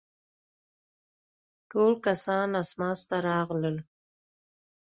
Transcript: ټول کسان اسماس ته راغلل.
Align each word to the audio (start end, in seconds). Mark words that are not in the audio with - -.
ټول 1.69 1.93
کسان 2.05 2.47
اسماس 2.61 2.99
ته 3.09 3.17
راغلل. 3.29 3.77